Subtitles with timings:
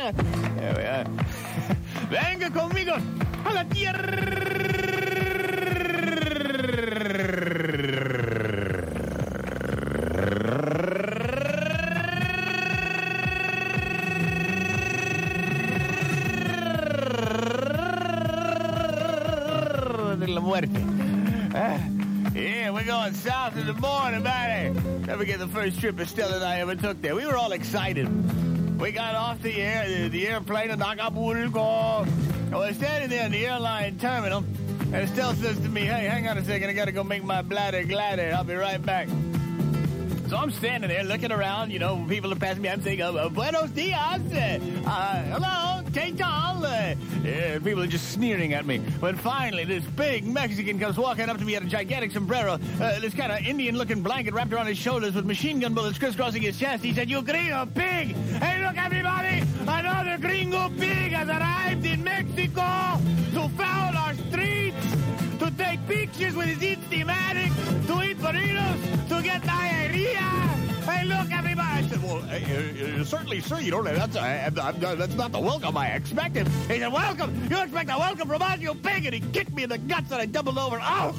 [0.00, 1.04] There we are.
[2.10, 2.94] Venga conmigo
[3.44, 4.00] a la tierra
[20.26, 20.80] la muerte.
[21.52, 21.78] Ah,
[22.34, 24.70] yeah, we're going south in the morning, buddy.
[25.06, 27.14] Never get the first trip Estelle and I ever took there.
[27.14, 28.08] We were all excited.
[28.80, 32.06] We got off the air, the, the airplane in Acapulco.
[32.50, 36.26] I was standing there in the airline terminal, and Estelle says to me, "Hey, hang
[36.26, 38.32] on a second, I gotta go make my bladder gladder.
[38.34, 39.08] I'll be right back."
[40.30, 42.68] So I'm standing there looking around, you know, people are passing me.
[42.68, 44.22] I'm saying, uh, Buenos dias.
[44.32, 46.64] Uh, hello, ¿qué tal?
[46.64, 48.80] Uh, people are just sneering at me.
[49.00, 53.00] But finally, this big Mexican comes walking up to me at a gigantic sombrero, uh,
[53.00, 56.42] this kind of Indian looking blanket wrapped around his shoulders with machine gun bullets crisscrossing
[56.42, 56.84] his chest.
[56.84, 58.14] He said, You gringo pig!
[58.14, 59.42] Hey, look, everybody!
[59.62, 63.00] Another gringo pig has arrived in Mexico
[63.34, 65.10] to foul our streets!
[65.40, 67.50] to take pictures with his Instamatic,
[67.86, 68.99] to eat burritos,
[72.20, 75.88] well, uh, uh, certainly, sir, you know, that's, uh, uh, that's not the welcome I
[75.88, 76.48] expected.
[76.48, 77.48] He said, welcome?
[77.50, 79.04] You expect a welcome from us, you pig?
[79.06, 80.78] And he kicked me in the guts and I doubled over.
[80.82, 81.14] Oh!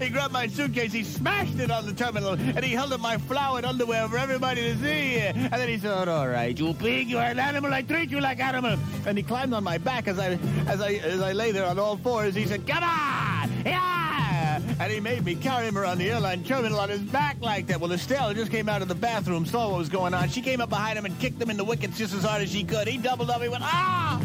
[0.00, 3.18] He grabbed my suitcase, he smashed it on the terminal, and he held up my
[3.18, 5.16] flowered underwear for everybody to see.
[5.16, 8.40] And then he said, all right, you pig, you're an animal, I treat you like
[8.40, 8.78] animal.
[9.04, 11.78] And he climbed on my back as I, as I, as I lay there on
[11.78, 12.34] all fours.
[12.34, 13.50] He said, come on!
[13.66, 14.05] Yeah!
[14.78, 17.80] And he made me carry him around the airline terminal on his back like that.
[17.80, 20.28] Well, Estelle just came out of the bathroom, saw what was going on.
[20.28, 22.50] She came up behind him and kicked him in the wickets just as hard as
[22.50, 22.86] she could.
[22.86, 23.40] He doubled up.
[23.40, 24.20] He went, ah!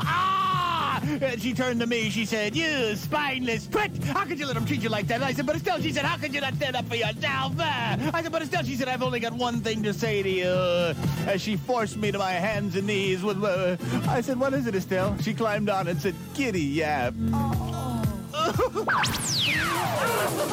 [0.00, 1.00] Ah!
[1.20, 2.10] And she turned to me.
[2.10, 4.02] She said, you spineless twit!
[4.04, 5.16] How could you let him treat you like that?
[5.16, 7.54] And I said, but Estelle, she said, how could you not stand up for yourself?
[7.58, 10.94] I said, but Estelle, she said, I've only got one thing to say to you.
[11.26, 13.76] As she forced me to my hands and knees with, uh,
[14.08, 15.16] I said, what is it, Estelle?
[15.20, 17.14] She climbed on and said, giddy yap.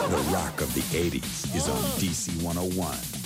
[0.10, 3.23] The rock of the 80s is on DC 101.